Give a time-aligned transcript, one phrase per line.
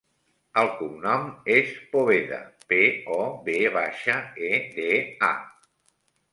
[0.61, 1.27] El cognom
[1.57, 2.41] és Poveda:
[2.73, 2.81] pe,
[3.19, 4.19] o, ve baixa,
[4.51, 4.91] e, de,
[5.33, 5.33] a.